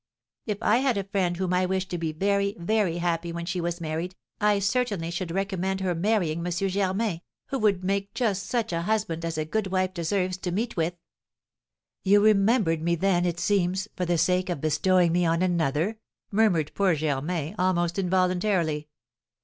[0.47, 3.61] If I had a friend whom I wished to be very, very happy when she
[3.61, 6.51] was married, I certainly should recommend her marrying M.
[6.51, 10.75] Germain, who would make just such a husband as a good wife deserves to meet
[10.75, 10.97] with.'"
[12.03, 15.99] "You remembered me then, it seems, for the sake of bestowing me on another,"
[16.31, 18.87] murmured poor Germain, almost involuntarily.